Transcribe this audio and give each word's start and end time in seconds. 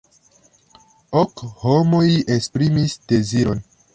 Ok 1.19 1.43
homoj 1.65 2.05
esprimis 2.37 2.99
deziron. 3.13 3.65